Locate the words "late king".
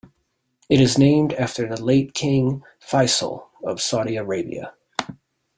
1.79-2.63